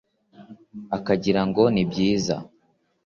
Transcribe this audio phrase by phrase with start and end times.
[0.97, 2.35] Akagira ngo ni mwiza